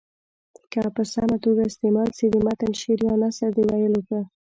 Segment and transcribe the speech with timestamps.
[0.71, 4.19] که په سمه توګه استعمال سي د متن شعر یا نثر د ویلو په